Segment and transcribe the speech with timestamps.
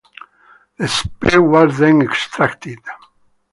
[0.79, 2.79] The spear was then extracted.